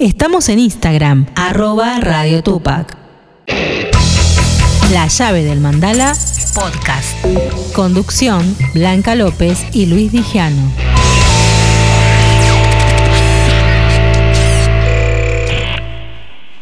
[0.00, 2.98] Estamos en Instagram, arroba Radio Tupac.
[4.92, 6.14] La llave del mandala,
[6.52, 7.24] podcast.
[7.76, 8.42] Conducción,
[8.74, 10.62] Blanca López y Luis Dijano.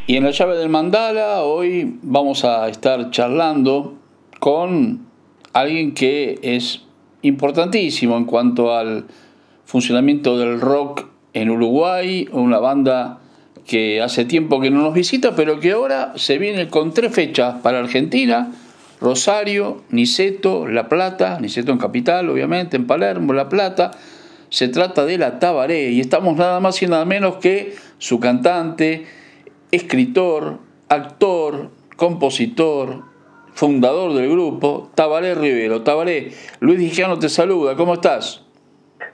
[0.06, 3.94] Y en la llave del mandala hoy vamos a estar charlando
[4.40, 5.06] con
[5.54, 6.82] alguien que es
[7.22, 9.06] importantísimo en cuanto al
[9.64, 13.20] funcionamiento del rock en Uruguay, una banda
[13.66, 17.56] que hace tiempo que no nos visita, pero que ahora se viene con tres fechas
[17.62, 18.52] para Argentina,
[19.00, 23.92] Rosario, Niceto, La Plata, Niceto en Capital, obviamente, en Palermo, La Plata.
[24.48, 29.06] Se trata de la Tabaré y estamos nada más y nada menos que su cantante,
[29.70, 30.58] escritor,
[30.88, 33.04] actor, compositor,
[33.54, 35.82] fundador del grupo, Tabaré Rivero.
[35.82, 38.44] Tabaré, Luis Dijano te saluda, ¿cómo estás?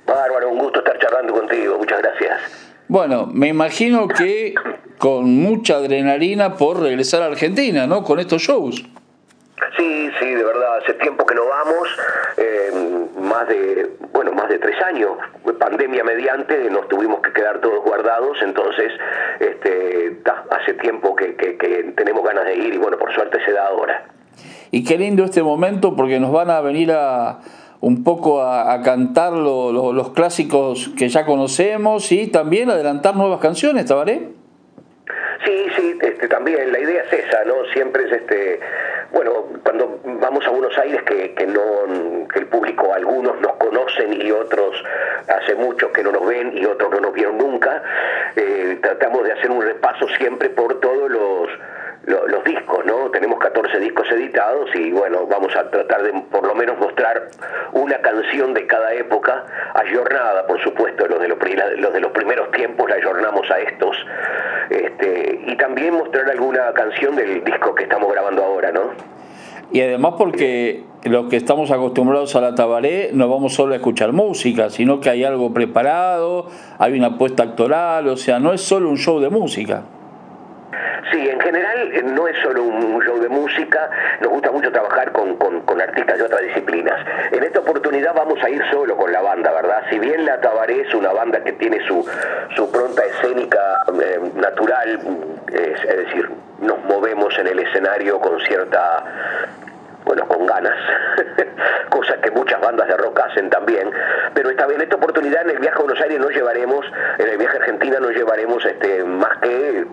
[0.07, 2.68] Bárbaro, un gusto estar charlando contigo, muchas gracias.
[2.89, 4.55] Bueno, me imagino que
[4.97, 8.03] con mucha adrenalina por regresar a Argentina, ¿no?
[8.03, 8.77] Con estos shows.
[9.77, 11.89] Sí, sí, de verdad, hace tiempo que no vamos,
[12.39, 12.71] eh,
[13.21, 15.19] más de, bueno, más de tres años,
[15.59, 18.93] pandemia mediante, nos tuvimos que quedar todos guardados, entonces,
[19.41, 23.67] este, hace tiempo que, que tenemos ganas de ir y bueno, por suerte se da
[23.67, 24.07] ahora.
[24.71, 27.41] Y qué lindo este momento porque nos van a venir a,
[27.81, 34.31] un poco a, cantar los clásicos que ya conocemos y también adelantar nuevas canciones, Tabaré.
[35.45, 37.55] Sí, sí, este, también la idea es esa, ¿no?
[37.73, 38.61] Siempre es este,
[39.13, 44.21] bueno, cuando vamos a Buenos Aires que, que no, que el público, algunos nos conocen
[44.21, 44.75] y otros
[45.29, 47.83] hace mucho que no nos ven y otros no nos vieron nunca,
[48.35, 51.49] eh, tratamos de hacer un repaso siempre por todos los
[52.09, 53.11] los discos, ¿no?
[53.11, 57.29] Tenemos 14 discos editados y bueno, vamos a tratar de por lo menos mostrar
[57.73, 61.39] una canción de cada época, ayornada, por supuesto, los de los,
[61.79, 63.97] los de los primeros tiempos la ayornamos a estos,
[64.71, 68.93] este, y también mostrar alguna canción del disco que estamos grabando ahora, ¿no?
[69.71, 74.13] Y además porque los que estamos acostumbrados a la tabaré no vamos solo a escuchar
[74.13, 76.47] música, sino que hay algo preparado,
[76.79, 79.85] hay una apuesta actoral, o sea, no es solo un show de música.
[81.11, 85.13] Sí, en general eh, no es solo un show de música, nos gusta mucho trabajar
[85.13, 87.07] con, con, artistas de otras disciplinas.
[87.31, 89.85] En esta oportunidad vamos a ir solo con la banda, ¿verdad?
[89.91, 92.05] Si bien la Tabaré es una banda que tiene su,
[92.57, 94.99] su pronta escénica eh, natural,
[95.53, 96.29] es, decir,
[96.61, 99.05] nos movemos en el escenario con cierta
[100.05, 100.77] bueno, con ganas,
[101.91, 103.91] cosas que muchas bandas de rock hacen también,
[104.35, 106.87] pero esta vez en esta oportunidad en el viaje a Buenos Aires no llevaremos,
[107.19, 109.87] en el viaje a Argentina no llevaremos este más que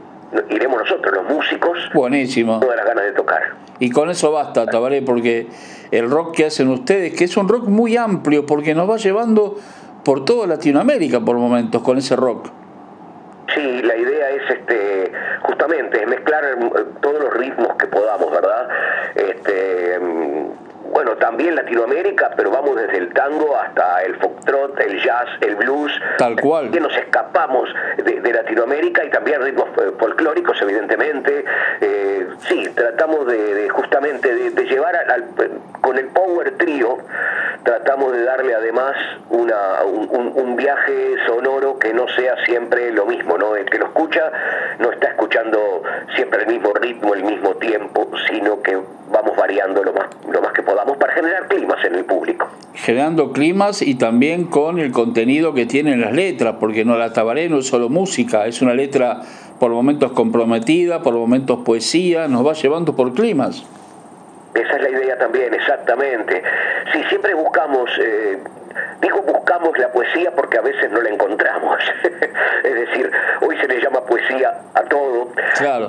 [0.49, 2.59] iremos nosotros, los músicos, Buenísimo.
[2.59, 3.41] todas las ganas de tocar.
[3.79, 5.47] Y con eso basta, Tabaré, porque
[5.91, 9.57] el rock que hacen ustedes, que es un rock muy amplio, porque nos va llevando
[10.03, 12.47] por toda Latinoamérica por momentos con ese rock.
[13.53, 18.69] Sí, la idea es este justamente mezclar eh, todos los ritmos que podamos, ¿verdad?
[19.15, 19.99] Este
[20.95, 25.91] bueno, también Latinoamérica, pero vamos desde el tango hasta el foxtrot, el jazz, el blues.
[26.17, 26.71] Tal cual.
[26.71, 27.67] Que nos escapamos
[27.97, 31.43] de, Latinoamérica y también ritmos eh, folclóricos, evidentemente.
[31.81, 35.25] Eh, sí, tratamos de, justamente de, llevar al,
[35.81, 36.99] con el Power Trio,
[37.63, 38.95] tratamos de darle además
[39.29, 43.57] una, un, viaje sonoro que no sea siempre lo mismo, ¿no?
[43.57, 44.31] El que lo escucha
[44.79, 45.83] no está escuchando
[46.15, 48.79] siempre el mismo ritmo, el mismo tiempo, sino que
[49.11, 52.47] vamos variando lo más, lo más que podamos para generar climas en el público.
[52.73, 57.49] Generando climas y también con el contenido que tienen las letras, porque no la tabaré
[57.49, 59.21] no es solo música, es una letra
[59.59, 63.65] por momentos comprometida, por momentos poesía, nos va llevando por climas.
[64.53, 66.41] Esa es la idea también, exactamente.
[66.93, 68.37] Si siempre buscamos eh,
[69.05, 71.77] Digo buscamos la poesía porque a veces no la encontramos.
[72.63, 73.11] es decir,
[73.41, 75.27] hoy se le llama poesía a todo.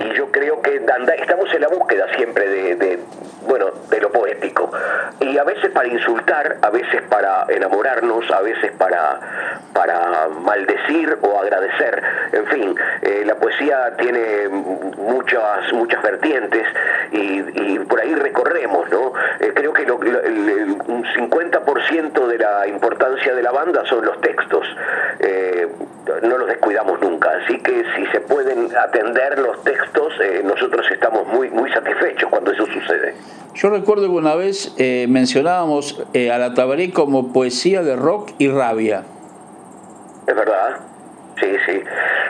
[0.01, 0.83] Y yo creo que
[1.19, 2.47] estamos en la búsqueda siempre
[2.77, 2.99] de,
[3.47, 4.71] bueno, de lo poético.
[5.21, 9.19] Y a veces para insultar, a veces para enamorarnos, a veces para,
[9.73, 12.03] para maldecir o agradecer.
[12.33, 16.67] En fin, eh, la poesía tiene muchas, muchas vertientes
[17.13, 19.13] y, por ahí recorremos, ¿no?
[19.41, 24.67] Eh, creo que un 50% de la importancia de la banda son los textos.
[25.21, 25.69] Eh,
[26.23, 31.27] no los descuidamos nunca, así que si se pueden atender los textos, eh, nosotros estamos
[31.29, 33.15] muy, muy satisfechos cuando eso sucede.
[33.55, 38.49] Yo recuerdo que una vez eh, mencionábamos a la Tabaré como poesía de rock y
[38.49, 39.05] rabia.
[40.27, 40.81] Es verdad,
[41.41, 41.83] sí, sí.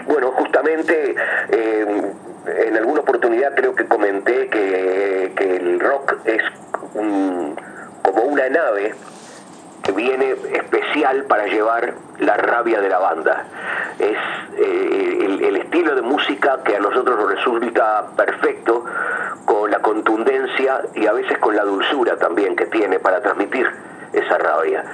[0.07, 1.15] Bueno, justamente
[1.51, 6.43] en alguna oportunidad creo que comenté que, que el rock es
[6.93, 8.95] como una nave
[9.93, 13.45] viene especial para llevar la rabia de la banda.
[13.99, 14.19] Es
[14.59, 18.85] eh, el estilo de música que a nosotros nos resulta perfecto,
[19.45, 23.67] con la contundencia y a veces con la dulzura también que tiene para transmitir
[24.13, 24.85] esa rabia.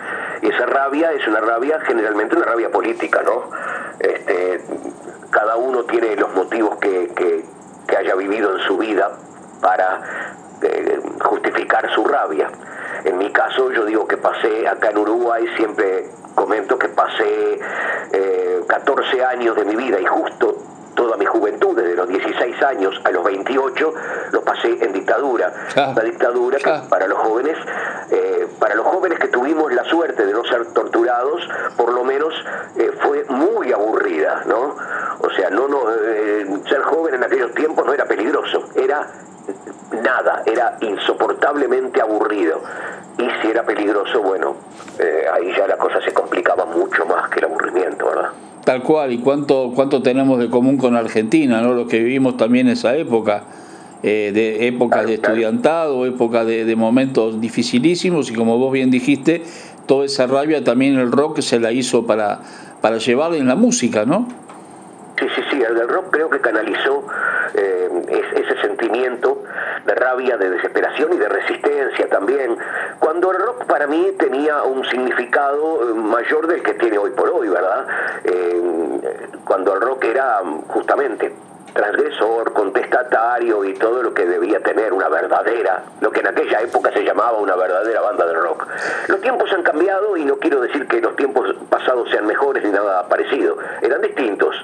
[0.43, 3.51] Y esa rabia es una rabia, generalmente una rabia política, ¿no?
[3.99, 4.61] Este,
[5.31, 7.63] cada uno tiene los motivos que, que,
[7.97, 9.11] haya vivido en su vida
[9.61, 10.01] para
[10.63, 12.49] eh, justificar su rabia.
[13.05, 17.59] En mi caso, yo digo que pasé acá en Uruguay, siempre comento que pasé
[18.67, 20.57] 14 eh, años de mi vida y justo
[20.95, 23.95] toda mi juventud, desde los 16 años a los 28,
[24.33, 25.53] lo pasé en dictadura.
[25.75, 27.57] La dictadura que para los jóvenes,
[28.11, 32.35] eh, para los jóvenes que tuvimos la suerte de no ser torturados, por lo menos
[32.77, 34.77] eh, fue muy aburrida, ¿no?
[35.21, 39.09] O sea, no, no, eh, ser joven en aquellos tiempos no era peligroso, era
[40.03, 42.61] nada, era insoportablemente aburrido.
[43.19, 44.57] Y si era peligroso, bueno,
[45.33, 48.31] ahí ya la cosa se complicaba mucho más que el aburrimiento, ¿verdad?
[48.65, 51.75] Tal cual, y cuánto, cuánto tenemos de común con Argentina, ¿no?
[51.75, 53.43] Los que vivimos también esa época,
[54.05, 59.43] eh, de épocas de estudiantado, época de, de, momentos dificilísimos, y como vos bien dijiste,
[59.87, 62.41] toda esa rabia también el rock se la hizo para,
[62.81, 64.29] para llevarla en la música, ¿no?
[65.19, 67.05] Sí, sí, sí, el del rock creo que canalizó
[67.55, 67.89] eh,
[68.35, 69.43] ese sentimiento
[69.85, 72.57] de rabia, de desesperación y de resistencia también,
[72.99, 77.29] cuando el rock para mí tenía un significado eh, mayor del que tiene hoy por
[77.31, 77.87] hoy, ¿verdad?
[78.25, 78.63] Eh,
[79.45, 81.33] cuando el rock era justamente
[81.73, 86.93] transgresor, contestatario y todo lo que debía tener una verdadera, lo que en aquella época
[86.93, 88.67] se llamaba una verdadera banda de rock.
[89.09, 92.71] Los tiempos han cambiado y no quiero decir que los tiempos pasados sean mejores ni
[92.71, 94.55] nada parecido, eran distintos.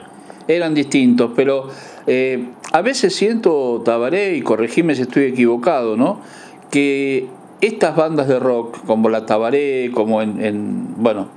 [0.47, 1.69] Eran distintos, pero
[2.11, 6.23] eh, a veces siento, Tabaré, y corregime si estoy equivocado, ¿no?
[6.71, 7.27] Que
[7.61, 11.29] estas bandas de rock, como la Tabaré, como en, bueno,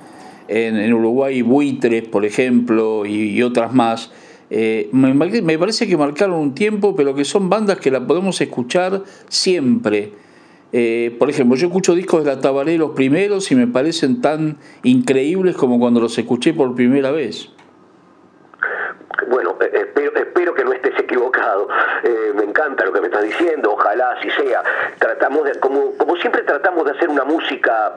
[0.47, 4.11] en, Uruguay Buitres, por ejemplo, y, otras más,
[4.49, 9.03] eh, me, parece que marcaron un tiempo, pero que son bandas que la podemos escuchar
[9.27, 10.13] siempre.
[10.71, 14.57] Eh, por ejemplo, yo escucho discos de la Tabaré los primeros y me parecen tan
[14.83, 17.49] increíbles como cuando los escuché por primera vez
[19.27, 21.67] bueno, eh, espero, espero que no estés equivocado.
[22.03, 24.63] Eh, me encanta lo que me estás diciendo, ojalá así sea.
[24.99, 27.95] Tratamos de, como, como siempre tratamos de hacer una música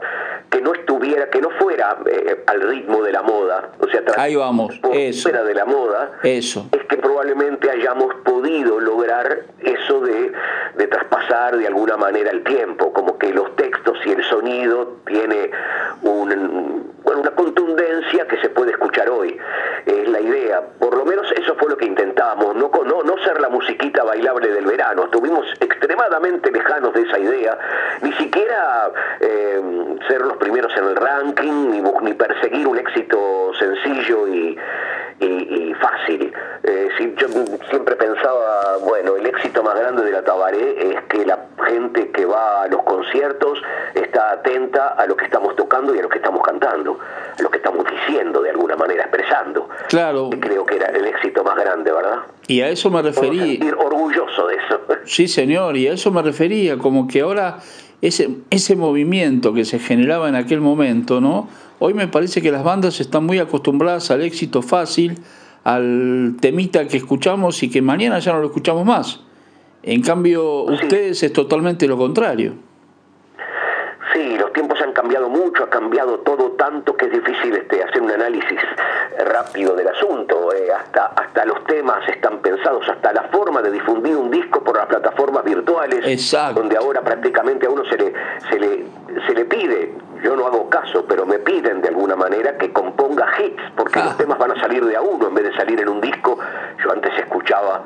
[0.51, 3.71] que no estuviera, que no fuera eh, al ritmo de la moda.
[3.81, 5.23] O sea, ahí vamos, eso.
[5.23, 6.13] fuera de la moda.
[6.23, 6.69] Eso.
[6.73, 10.33] Es que probablemente hayamos podido lograr eso de,
[10.77, 15.51] de traspasar de alguna manera el tiempo, como que los textos y el sonido tiene
[16.03, 19.37] un, bueno, una contundencia que se puede escuchar hoy.
[19.87, 20.63] Es la idea.
[20.79, 24.49] Por lo menos eso fue lo que intentábamos, no, no, no ser la musiquita bailable
[24.49, 25.05] del verano.
[25.05, 27.59] Estuvimos extremadamente lejanos de esa idea,
[28.01, 28.91] ni siquiera
[29.21, 29.61] eh,
[30.07, 34.57] ser los primeros en el ranking, ni, ni perseguir un éxito sencillo y,
[35.81, 36.33] fácil.
[36.63, 37.29] Eh, yo
[37.69, 42.25] siempre pensaba, bueno, el éxito más grande de la Tabaré es que la gente que
[42.25, 43.61] va a los conciertos
[43.95, 45.14] está atenta a lo
[45.93, 46.97] y a lo que estamos cantando,
[47.37, 49.69] a lo que estamos diciendo de alguna manera, expresando.
[49.89, 50.31] Claro.
[50.39, 52.19] creo que era el éxito más grande, ¿verdad?
[52.47, 53.57] Y a eso me referí.
[53.57, 54.81] sentir orgulloso de eso.
[55.05, 57.59] Sí, señor, y a eso me refería, como que ahora
[58.01, 61.49] ese, ese movimiento que se generaba en aquel momento, ¿no?
[61.79, 65.19] Hoy me parece que las bandas están muy acostumbradas al éxito fácil,
[65.65, 69.21] al temita que escuchamos y que mañana ya no lo escuchamos más.
[69.83, 72.55] En cambio, ustedes es totalmente lo contrario.
[74.15, 78.03] Sí, los tiempos han cambiado mucho, ha cambiado todo tanto que es difícil este, hacer
[78.03, 78.59] un análisis
[79.27, 80.53] rápido del asunto.
[80.53, 84.77] Eh, hasta, hasta los temas están pensados, hasta la forma de difundir un disco por
[84.77, 86.05] las plataformas virtuales,
[86.55, 88.13] donde ahora prácticamente a uno se le,
[88.51, 88.87] se le,
[89.25, 89.95] se le pide,
[90.25, 94.17] yo no hago caso, pero me piden de alguna manera que componga hits, porque los
[94.17, 96.39] temas van a salir de a uno en vez de salir en un disco.
[96.83, 97.85] Yo antes escuchaba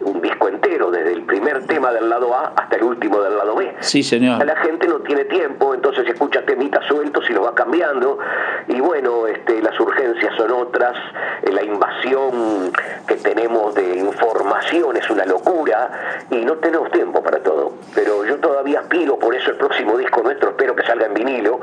[0.00, 3.54] un disco entero, desde el primer tema del lado A hasta el último del lado
[3.54, 3.74] B.
[3.80, 4.44] Sí, señor.
[4.44, 8.18] La gente no tiene tiempo, entonces escucha temitas sueltos y los va cambiando.
[8.68, 10.94] Y bueno, este, las urgencias son otras,
[11.42, 12.72] eh, la invasión
[13.06, 15.90] que tenemos de información es una locura
[16.30, 17.74] y no tenemos tiempo para todo.
[17.94, 21.60] Pero yo todavía aspiro, por eso el próximo disco nuestro espero que salga en vinilo,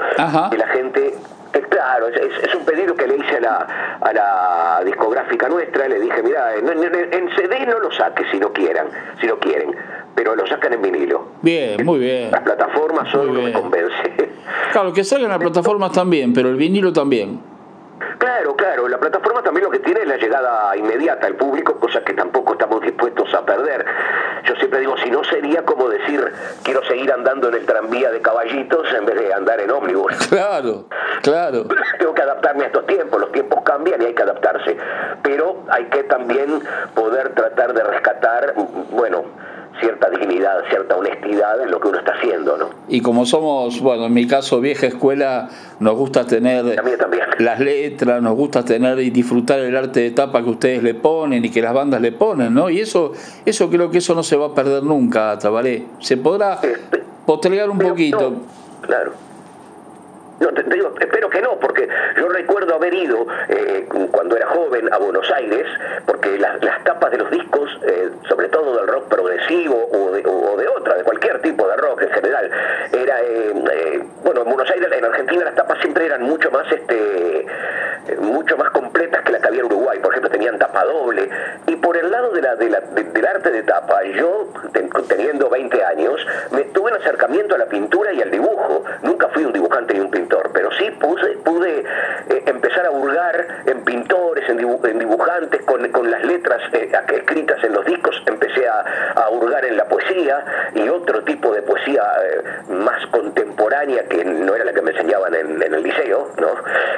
[0.50, 1.16] que la gente
[1.52, 6.22] Claro, es, un pedido que le hice a la, a la discográfica nuestra, le dije,
[6.22, 8.88] mira, en, en, CD no lo saques si no quieran,
[9.20, 9.76] si no quieren,
[10.14, 11.28] pero lo sacan en vinilo.
[11.42, 12.32] Bien, muy bien.
[12.32, 14.30] Las plataformas solo me convence.
[14.72, 17.40] Claro, que salgan las plataformas también, pero el vinilo también.
[18.20, 22.04] Claro, claro, la plataforma también lo que tiene es la llegada inmediata al público, cosa
[22.04, 23.86] que tampoco estamos dispuestos a perder.
[24.46, 26.32] Yo siempre digo, si no sería como decir,
[26.64, 30.14] quiero seguir andando en el tranvía de caballitos en vez de andar en ómnibus.
[30.30, 30.86] Claro,
[31.24, 31.66] claro.
[31.98, 34.78] Tengo que adaptarme a estos tiempos, los tiempos cambian y hay que adaptarse.
[35.24, 36.62] Pero hay que también
[36.94, 38.54] poder tratar de rescatar,
[38.92, 39.24] bueno,
[39.80, 42.70] cierta dignidad, cierta honestidad en lo que uno está haciendo, ¿no?
[42.88, 46.66] Y como somos, bueno, en mi caso vieja escuela, nos gusta tener
[47.40, 51.46] las letras, nos gusta tener y disfrutar el arte de tapa que ustedes le ponen
[51.46, 52.70] y que las bandas le ponen, ¿no?
[52.70, 53.14] Y eso,
[53.46, 55.86] eso creo que eso no se va a perder nunca, Tabaré.
[56.00, 56.60] Se podrá
[57.26, 58.34] postergar un poquito.
[58.82, 59.29] claro.
[60.40, 64.98] No, digo, espero que no, porque yo recuerdo haber ido eh, cuando era joven a
[64.98, 65.68] Buenos Aires,
[66.06, 70.56] porque las, tapas de los discos, eh, sobre todo del rock progresivo o de, o
[70.58, 72.50] de, otra, de cualquier tipo de rock en general,
[72.94, 77.46] era, eh, bueno, en Buenos Aires, en Argentina las tapas siempre eran mucho más, este,
[78.20, 81.30] mucho más completas que las que había en Uruguay, por ejemplo, tenían tapa doble,
[81.68, 84.48] y por el lado de la, de la, del arte de tapa, yo,
[85.08, 89.29] teniendo 20 años, me tuve un acercamiento a la pintura y al dibujo, nunca
[89.80, 94.58] dibujante ni un pintor pero sí pude, pude eh, empezar a hurgar en pintores, en,
[94.58, 99.86] dibujantes, con, las letras eh, escritas en los discos, empecé a, a, hurgar en la
[99.86, 104.92] poesía y otro tipo de poesía eh, más contemporánea que no era la que me
[104.92, 106.48] enseñaban en, el liceo, ¿no?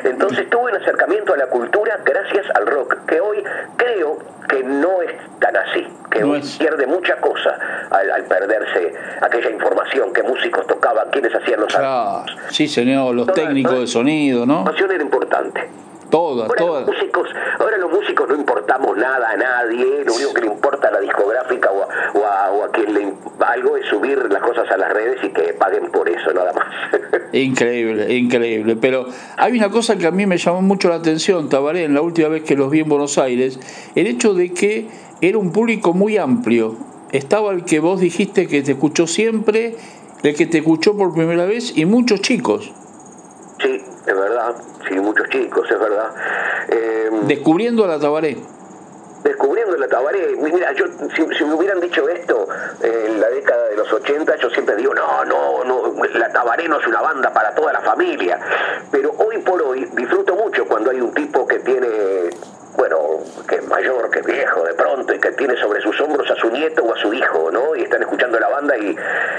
[0.04, 3.44] Entonces tuve un acercamiento a la cultura gracias al rock, que hoy
[3.78, 7.58] creo que no es tan así, que hoy pierde mucha cosa
[7.90, 12.25] al, perderse aquella información que músicos tocaban, quienes hacían los claro.
[12.50, 14.54] Sí, señor, los técnicos de sonido, ¿no?
[14.54, 15.70] La información era importante.
[16.10, 16.88] Todas, ahora todas.
[16.88, 20.90] Los músicos, ahora los músicos no importamos nada a nadie, lo único que le importa
[20.90, 21.84] a la discográfica o
[22.25, 23.13] a, quien le
[23.46, 26.68] algo es subir las cosas a las redes y que paguen por eso, nada más.
[27.34, 28.75] Increíble, increíble.
[28.75, 32.01] Pero hay una cosa que a mí me llamó mucho la atención, Tabaré, en la
[32.01, 33.60] última vez que los vi en Buenos Aires,
[33.96, 34.88] el hecho de que
[35.22, 36.75] era un público muy amplio.
[37.12, 39.75] Estaba el que vos dijiste que te escuchó siempre,
[40.24, 42.72] el que te escuchó por primera vez y muchos chicos.
[43.60, 44.56] Sí, es verdad,
[44.88, 46.13] sí, muchos chicos, es verdad.
[46.70, 48.38] Em, Descubriendo a la Tabaré.
[49.24, 50.36] Descubriendo la Tabaré.
[50.38, 50.86] Mira, yo,
[51.16, 52.48] si, me hubieran dicho esto
[52.82, 56.80] en la década de los 80, yo siempre digo, no, no, no, la Tabaré no
[56.80, 58.40] es una banda para toda la familia.
[58.92, 62.30] Pero hoy por hoy disfruto mucho cuando hay un tipo que tiene
[63.48, 66.36] que es mayor, que es viejo de pronto y que tiene sobre sus hombros a
[66.36, 67.75] su nieto o a su hijo, ¿no?
[67.75, 68.96] Y están escuchando la banda y,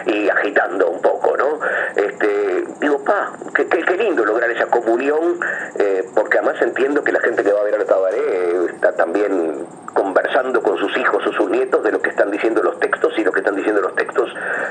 [0.07, 1.59] y agitando un poco, ¿no?
[1.97, 5.39] Este, digo, pa, qué, qué, lindo lograr esa comunión,
[5.79, 8.93] eh, porque además entiendo que la gente que va a ver a la Tabaré está
[8.97, 13.13] también conversando con sus hijos o sus nietos de lo que están diciendo los textos
[13.19, 14.31] y lo que están diciendo los textos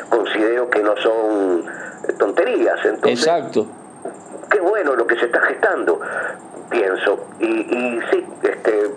[0.10, 1.66] considero que no son
[2.18, 2.84] tonterías.
[2.84, 3.68] Entonces, Exacto.
[4.50, 6.02] Qué bueno lo que se está gestando
[6.72, 7.20] pienso.
[7.40, 8.92] Y, y sí, este,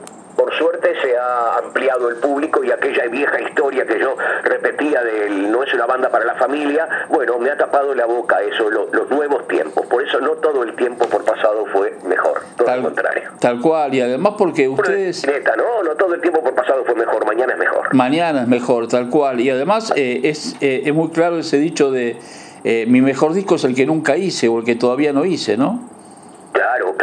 [0.54, 5.50] por suerte se ha ampliado el público y aquella vieja historia que yo repetía del
[5.50, 9.10] no es una banda para la familia, bueno, me ha tapado la boca eso, los
[9.10, 9.86] nuevos tiempos.
[9.86, 13.30] Por eso no todo el tiempo por pasado fue mejor, todo tal, lo contrario.
[13.40, 15.26] Tal cual, y además porque ustedes...
[15.26, 17.94] Neta, no, no todo el tiempo por pasado fue mejor, mañana es mejor.
[17.94, 19.40] Mañana es mejor, tal cual.
[19.40, 22.16] Y además eh, es, eh, es muy claro ese dicho de
[22.64, 25.56] eh, mi mejor disco es el que nunca hice o el que todavía no hice,
[25.56, 25.93] ¿no?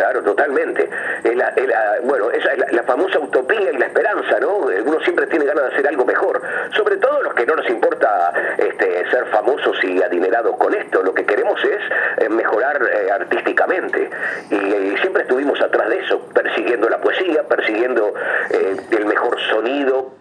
[0.01, 0.89] Claro, totalmente.
[2.01, 4.57] bueno, esa es la, famosa utopía y la esperanza, ¿no?
[4.57, 6.41] Uno siempre tiene ganas de hacer algo mejor.
[6.75, 11.03] Sobre todo los que no nos importa este, ser famosos y adinerados con esto.
[11.03, 11.81] Lo que queremos es
[12.17, 14.09] eh, mejorar eh, artísticamente.
[14.49, 18.11] Y, siempre estuvimos atrás de eso, persiguiendo la poesía, persiguiendo
[18.49, 20.13] eh, el mejor sonido,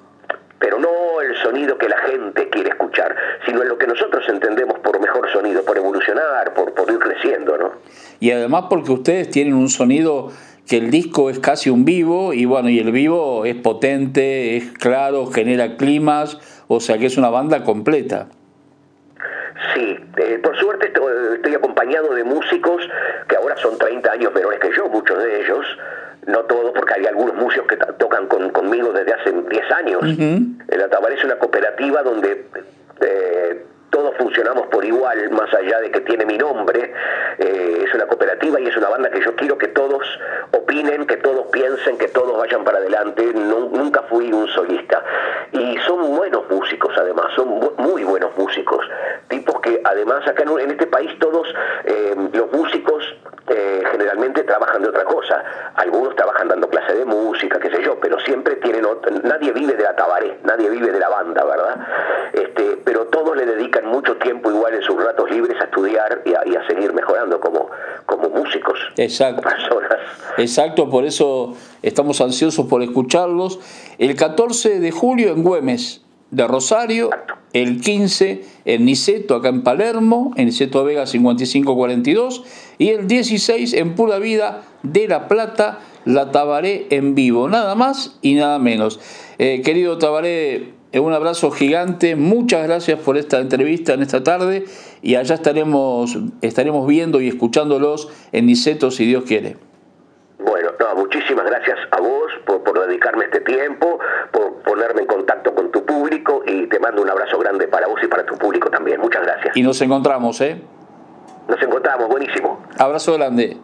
[0.60, 4.78] pero no el sonido que la gente quiere escuchar, sino en lo que nosotros entendemos
[4.80, 7.72] por mejor sonido, por evolucionar, por, por ir creciendo, ¿no?
[8.20, 10.30] Y además porque ustedes tienen un sonido
[10.68, 14.70] que el disco es casi un vivo y bueno, y el vivo es potente, es
[14.72, 16.38] claro, genera climas,
[16.68, 18.28] o sea que es una banda completa.
[19.74, 20.92] Sí, eh, por suerte
[21.34, 22.82] estoy acompañado de músicos
[23.28, 25.66] que ahora son 30 años menores que yo, muchos de ellos,
[26.30, 30.02] no todos, porque hay algunos músicos que tocan conmigo desde hace 10 años.
[30.02, 32.46] El Atabar es una cooperativa donde
[33.00, 36.92] eh, todos funcionamos por igual, más allá de que tiene mi nombre.
[37.38, 40.06] Eh, es una cooperativa y es una banda que yo quiero que todos
[40.52, 43.32] opinen, que todos piensen, que todos vayan para adelante.
[43.34, 45.04] nunca fui un solista.
[45.52, 48.86] Y son buenos músicos, además, son muy buenos músicos.
[49.28, 51.48] Tipos que, además, acá en, este país todos
[51.84, 53.04] eh, los músicos
[53.52, 55.42] eh, generalmente trabajan de otra cosa.
[55.74, 58.86] Algunos trabajan dando clase de música, qué sé yo, pero siempre tienen...
[59.24, 61.86] nadie vive de la tabaré, nadie vive de la banda, ¿verdad?
[62.32, 66.34] Este, pero todos le dedican mucho tiempo igual en sus ratos libres a estudiar y
[66.34, 67.68] a, seguir mejorando como,
[68.06, 69.42] como músicos, Exacto.
[69.42, 69.98] personas.
[70.38, 73.58] Exacto, por eso estamos ansiosos por escucharlos.
[73.98, 77.10] El 14 de julio en Güemes de Rosario,
[77.52, 82.44] el 15 en Niceto, acá en Palermo, en Niceto Vega 5542,
[82.78, 88.18] y el 16 en Pura Vida de La Plata, La Tabaré en vivo, nada más
[88.22, 89.00] y nada menos.
[89.38, 94.64] Eh, querido Tabaré, eh, un abrazo gigante, muchas gracias por esta entrevista en esta tarde
[95.02, 99.56] y allá estaremos, estaremos viendo y escuchándolos en Niceto si Dios quiere.
[100.38, 103.98] Bueno, muchísimas gracias a vos por, por, dedicarme este tiempo,
[104.32, 105.59] por ponerme en contacto con
[106.50, 109.00] y te mando un abrazo grande para vos y para tu público también.
[109.00, 109.56] Muchas gracias.
[109.56, 110.60] Y nos encontramos, ¿eh?
[111.48, 112.62] Nos encontramos, buenísimo.
[112.78, 113.56] Abrazo grande.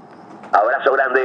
[0.52, 1.20] Abrazo grande.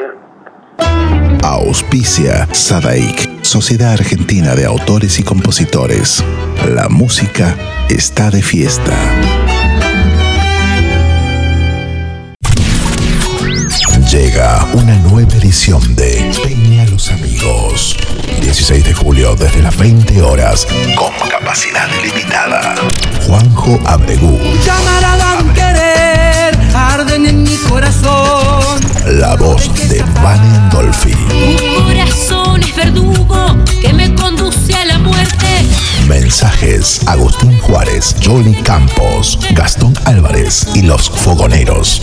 [1.44, 6.24] Auspicia Sadaik, Sociedad Argentina de Autores y Compositores.
[6.70, 7.56] La música
[7.90, 8.94] está de fiesta.
[14.12, 17.98] Llega una nueva edición de Peña los Amigos.
[18.40, 22.76] 16 de julio desde las 20 horas con capacidad limitada.
[23.26, 24.40] Juanjo Abregú.
[24.66, 28.80] Camarada querer, arden en mi corazón.
[29.06, 31.14] La voz de Van Endolfi.
[31.14, 35.48] Un corazón es verdugo que me conduce a la muerte.
[36.08, 42.02] Mensajes Agustín Juárez, Jolly Campos, Gastón Álvarez y los Fogoneros.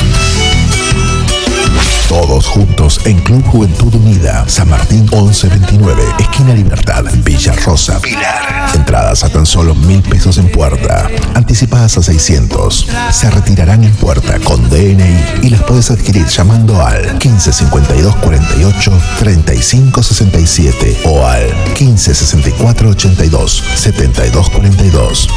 [2.08, 8.70] Todos juntos en Club Juventud Unida, San Martín 1129, esquina Libertad, Villa Rosa, Pilar.
[8.75, 12.87] Entradas a tan solo mil pesos en puerta, anticipadas a 600.
[13.10, 20.02] Se retirarán en puerta con DNI y las puedes adquirir llamando al 1552 48 35
[20.02, 21.44] 67 o al
[21.78, 25.28] 1564 82 72 42.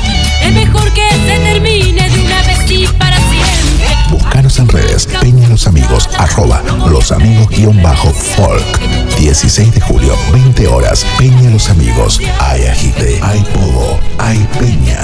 [0.43, 1.80] Es mejor que se termine
[4.57, 8.63] En redes Peña Los Amigos, arroba los amigos guion bajo folk.
[9.17, 12.19] 16 de julio, 20 horas, Peña Los Amigos.
[12.39, 14.99] Hay agite, hay pogo, hay peña.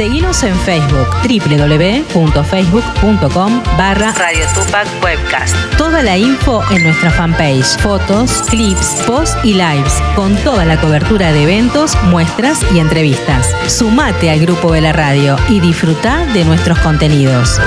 [0.00, 5.54] Seguimos en Facebook, www.facebook.com barra Radio Tupac Webcast.
[5.76, 11.34] Toda la info en nuestra fanpage, fotos, clips, posts y lives, con toda la cobertura
[11.34, 13.54] de eventos, muestras y entrevistas.
[13.66, 17.60] Sumate al grupo de la radio y disfruta de nuestros contenidos.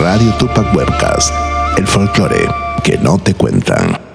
[0.00, 1.34] Radio Tupac Webcast,
[1.76, 2.46] el folclore
[2.84, 4.07] que no te cuentan.